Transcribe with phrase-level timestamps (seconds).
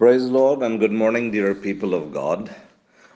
[0.00, 2.56] Praise the Lord and good morning, dear people of God.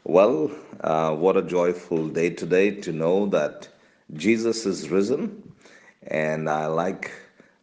[0.05, 0.51] Well,
[0.83, 3.67] uh, what a joyful day today to know that
[4.13, 5.51] Jesus is risen.
[6.09, 7.11] And I like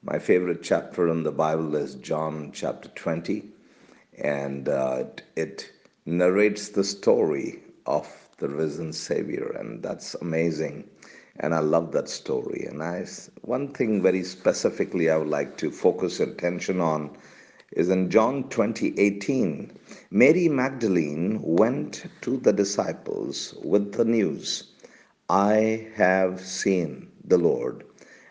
[0.02, 3.44] my favorite chapter in the Bible is John chapter 20.
[4.24, 5.72] And uh, it, it
[6.08, 9.52] narrates the story of the risen Savior.
[9.52, 10.90] And that's amazing.
[11.42, 12.66] And I love that story.
[12.68, 13.06] And I,
[13.44, 17.16] one thing very specifically I would like to focus attention on
[17.72, 19.72] is in John 20:18.
[20.12, 24.74] Mary Magdalene went to the disciples with the news,
[25.30, 27.86] I have seen the Lord.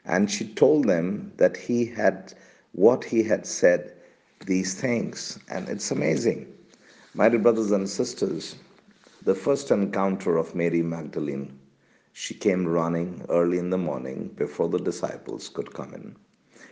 [0.05, 2.35] And she told them that he had
[2.73, 3.95] what he had said,
[4.47, 5.39] these things.
[5.49, 6.47] And it's amazing.
[7.15, 8.57] My dear brothers and sisters,
[9.25, 11.59] the first encounter of Mary Magdalene,
[12.13, 16.17] she came running early in the morning before the disciples could come in.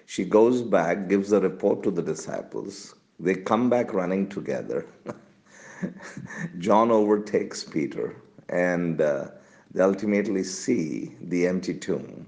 [0.09, 2.95] She goes back, gives a report to the disciples.
[3.21, 4.87] They come back running together.
[6.59, 8.17] John overtakes Peter,
[8.49, 9.33] and uh,
[9.71, 12.27] they ultimately see the empty tomb.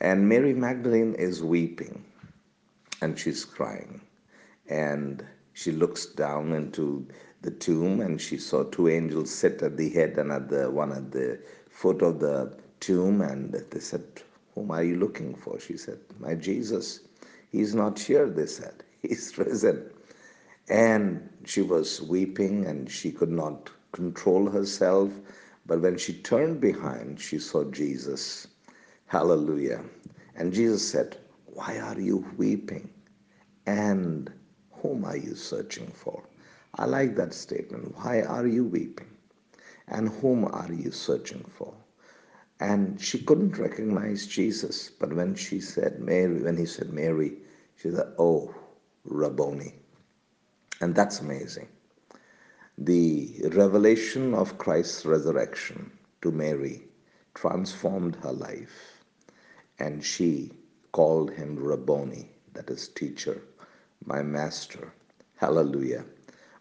[0.00, 2.04] And Mary Magdalene is weeping,
[3.00, 4.00] and she's crying.
[4.68, 7.08] And she looks down into
[7.40, 10.92] the tomb, and she saw two angels sit at the head and at the one
[10.92, 14.04] at the foot of the tomb, and they said,
[14.54, 15.58] whom are you looking for?
[15.58, 17.00] She said, My Jesus.
[17.50, 18.82] He's not here, they said.
[19.02, 19.90] He's risen.
[20.68, 25.12] And she was weeping and she could not control herself.
[25.66, 28.48] But when she turned behind, she saw Jesus.
[29.06, 29.84] Hallelujah.
[30.34, 32.88] And Jesus said, Why are you weeping?
[33.66, 34.32] And
[34.72, 36.22] whom are you searching for?
[36.76, 37.94] I like that statement.
[37.96, 39.10] Why are you weeping?
[39.88, 41.74] And whom are you searching for?
[42.62, 44.88] And she couldn't recognize Jesus.
[44.88, 47.38] But when she said Mary, when he said Mary,
[47.76, 48.54] she said, Oh,
[49.04, 49.74] Rabboni.
[50.80, 51.68] And that's amazing.
[52.78, 55.90] The revelation of Christ's resurrection
[56.22, 56.84] to Mary
[57.34, 59.02] transformed her life.
[59.80, 60.52] And she
[60.92, 63.42] called him Rabboni, that is, teacher,
[64.06, 64.92] my master.
[65.36, 66.04] Hallelujah.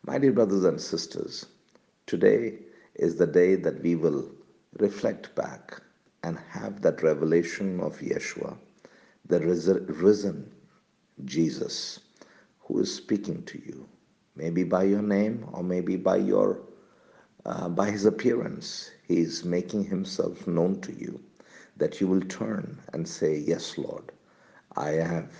[0.07, 1.45] My dear brothers and sisters,
[2.07, 2.57] today
[2.95, 4.31] is the day that we will
[4.79, 5.79] reflect back
[6.23, 8.57] and have that revelation of Yeshua,
[9.27, 10.51] the risen
[11.25, 11.99] Jesus,
[12.59, 13.87] who is speaking to you,
[14.35, 16.61] maybe by your name or maybe by your
[17.45, 18.91] uh, by his appearance.
[19.07, 21.19] He is making himself known to you,
[21.77, 24.11] that you will turn and say, Yes, Lord,
[24.75, 25.31] I have,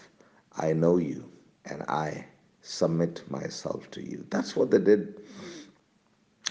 [0.58, 1.32] I know you,
[1.66, 2.26] and I
[2.62, 4.26] submit myself to you.
[4.30, 5.22] That's what they did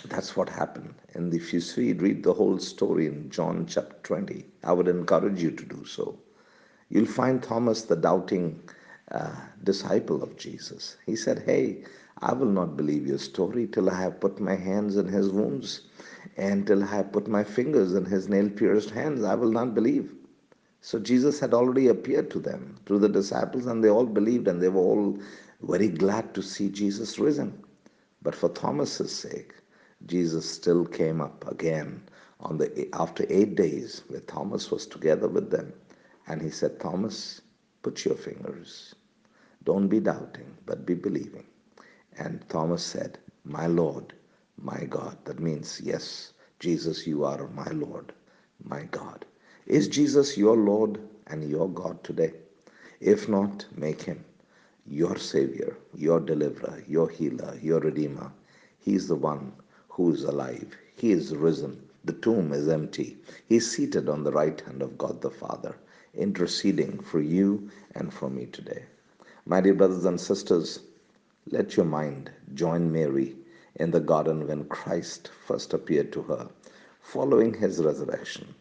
[0.09, 0.95] that's what happened.
[1.15, 5.43] And if you see, read the whole story in John chapter 20, I would encourage
[5.43, 6.19] you to do so.
[6.89, 8.61] You'll find Thomas, the doubting
[9.11, 9.35] uh,
[9.65, 10.97] disciple of Jesus.
[11.07, 11.85] He said, Hey,
[12.19, 15.83] I will not believe your story till I have put my hands in his wounds
[16.37, 19.25] and till I have put my fingers in his nail pierced hands.
[19.25, 20.13] I will not believe.
[20.83, 24.63] So Jesus had already appeared to them through the disciples, and they all believed, and
[24.63, 25.19] they were all
[25.63, 27.63] very glad to see Jesus risen.
[28.23, 29.53] But for Thomas's sake,
[30.07, 32.03] Jesus still came up again
[32.41, 35.73] on the after eight days where Thomas was together with them.
[36.27, 37.43] And he said, Thomas,
[37.83, 38.95] put your fingers.
[39.65, 41.47] Don't be doubting, but be believing.
[42.19, 44.15] And Thomas said, My Lord,
[44.57, 45.19] my God.
[45.25, 48.13] That means, yes, Jesus, you are my Lord,
[48.65, 49.25] my God.
[49.67, 52.35] Is Jesus your Lord and your God today?
[53.01, 54.25] If not, make him
[54.87, 58.33] your Savior, your deliverer, your healer, your Redeemer.
[58.79, 59.53] He is the one
[59.91, 60.77] who is alive.
[60.97, 61.89] He is risen.
[62.05, 63.19] The tomb is empty.
[63.49, 65.77] He is seated on the right hand of God the Father,
[66.15, 68.85] interceding for you and for me today.
[69.47, 70.81] My dear brothers and sisters,
[71.51, 73.37] let your mind join Mary
[73.77, 76.49] in the garden when Christ first appeared to her,
[77.01, 78.55] following his resurrection,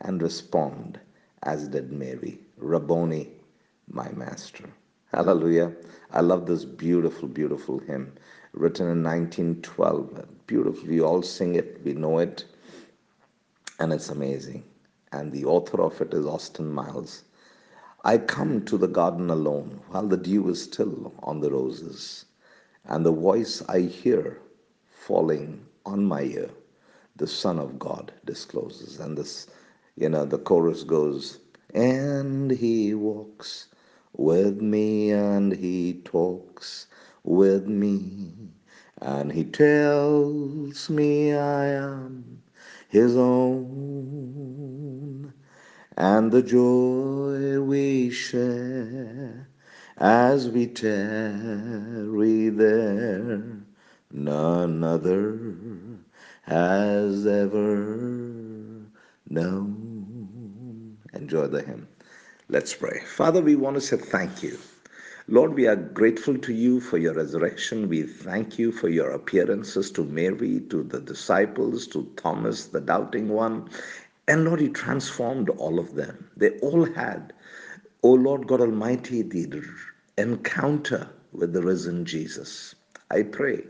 [0.00, 1.00] and respond
[1.42, 3.30] as did Mary, Rabboni,
[3.88, 4.64] my master.
[5.12, 5.72] Hallelujah.
[6.12, 8.12] I love this beautiful, beautiful hymn
[8.52, 10.26] written in 1912.
[10.46, 10.88] Beautiful.
[10.88, 12.44] We all sing it, we know it,
[13.78, 14.64] and it's amazing.
[15.12, 17.24] And the author of it is Austin Miles.
[18.04, 22.24] I come to the garden alone while the dew is still on the roses,
[22.84, 24.40] and the voice I hear
[24.88, 26.50] falling on my ear,
[27.16, 28.98] the Son of God discloses.
[29.00, 29.48] And this,
[29.96, 31.40] you know, the chorus goes,
[31.74, 33.68] and he walks
[34.16, 36.86] with me and he talks
[37.24, 38.32] with me
[39.00, 42.42] and he tells me I am
[42.88, 44.60] his own
[45.96, 49.48] and the joy we share
[49.98, 53.42] as we tarry there.
[54.12, 55.38] None other
[56.42, 58.86] has ever
[59.28, 60.98] known.
[61.12, 61.86] Enjoy the hymn.
[62.48, 63.00] Let's pray.
[63.06, 64.58] Father, we want to say thank you.
[65.30, 67.88] Lord, we are grateful to you for your resurrection.
[67.88, 73.28] We thank you for your appearances to Mary, to the disciples, to Thomas, the doubting
[73.28, 73.70] one.
[74.26, 76.28] And Lord, you transformed all of them.
[76.36, 77.32] They all had,
[78.02, 79.62] O Lord God Almighty, the
[80.18, 82.74] encounter with the risen Jesus.
[83.12, 83.62] I pray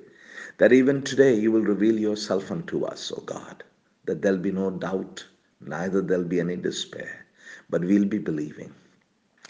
[0.57, 3.65] that even today you will reveal yourself unto us, O God,
[4.07, 5.27] that there'll be no doubt,
[5.61, 7.27] neither there'll be any despair,
[7.69, 8.73] but we'll be believing,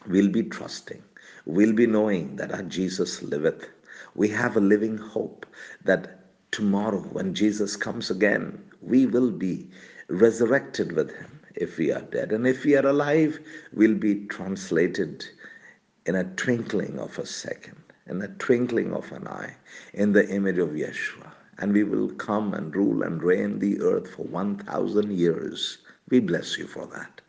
[0.08, 1.04] we'll be trusting,
[1.50, 3.67] we'll be knowing that our Jesus liveth.
[4.14, 5.47] We have a living hope
[5.85, 6.20] that
[6.52, 9.69] tomorrow, when Jesus comes again, we will be
[10.08, 12.32] resurrected with him if we are dead.
[12.32, 13.38] And if we are alive,
[13.73, 15.25] we'll be translated
[16.06, 17.76] in a twinkling of a second,
[18.06, 19.55] in a twinkling of an eye,
[19.94, 21.31] in the image of Yeshua.
[21.58, 25.79] And we will come and rule and reign the earth for 1,000 years.
[26.08, 27.20] We bless you for that.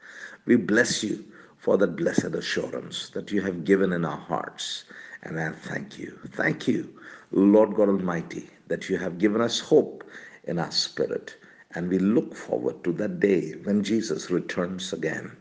[0.45, 1.23] We bless you
[1.61, 4.85] for that blessed assurance that you have given in our hearts.
[5.21, 6.17] And I thank you.
[6.31, 6.89] Thank you,
[7.31, 10.03] Lord God Almighty, that you have given us hope
[10.45, 11.37] in our spirit.
[11.75, 15.37] And we look forward to that day when Jesus returns again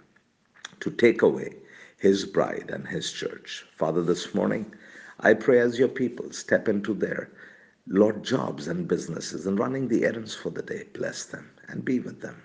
[0.80, 1.54] to take away
[1.96, 3.64] his bride and his church.
[3.78, 4.74] Father, this morning,
[5.20, 7.30] I pray as your people step into their
[7.92, 10.84] Lord jobs and businesses and running the errands for the day.
[10.92, 12.36] Bless them and be with them.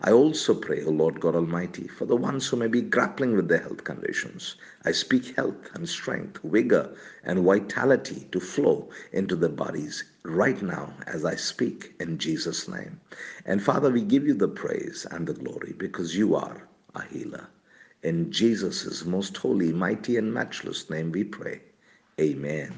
[0.00, 3.46] I also pray, O Lord God Almighty, for the ones who may be grappling with
[3.46, 4.56] their health conditions.
[4.84, 10.92] I speak health and strength, vigor and vitality to flow into their bodies right now
[11.06, 13.00] as I speak in Jesus' name.
[13.46, 16.66] And Father, we give you the praise and the glory because you are
[16.96, 17.46] a healer.
[18.02, 21.60] In Jesus' most holy, mighty, and matchless name we pray.
[22.20, 22.74] Amen.